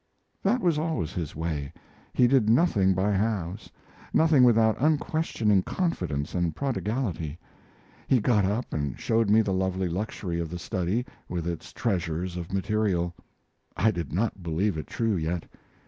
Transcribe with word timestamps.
That 0.41 0.61
was 0.61 0.79
always 0.79 1.13
his 1.13 1.35
way. 1.35 1.71
He 2.11 2.25
did 2.25 2.49
nothing 2.49 2.95
by 2.95 3.11
halves; 3.11 3.69
nothing 4.11 4.43
without 4.43 4.75
unquestioning 4.81 5.61
confidence 5.61 6.33
and 6.33 6.55
prodigality. 6.55 7.37
He 8.07 8.19
got 8.19 8.43
up 8.43 8.73
and 8.73 8.99
showed 8.99 9.29
me 9.29 9.43
the 9.43 9.53
lovely 9.53 9.87
luxury 9.89 10.39
of 10.39 10.49
the 10.49 10.57
study, 10.57 11.05
with 11.29 11.45
its 11.45 11.71
treasures 11.71 12.35
of 12.35 12.51
material. 12.51 13.13
I 13.77 13.91
did 13.91 14.11
not 14.11 14.41
believe 14.41 14.75
it 14.75 14.87
true 14.87 15.15
yet. 15.15 15.43